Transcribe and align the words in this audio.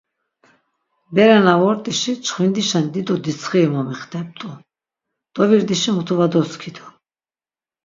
Berena 1.13 1.53
vort̆işi 1.61 2.13
çxvindişen 2.23 2.85
dido 2.93 3.15
ditsxiri 3.23 3.69
momixtep̆t̆u, 3.73 4.49
dovirdişi 5.33 5.91
mutu 5.95 6.13
va 6.19 6.27
doskidu. 6.33 6.85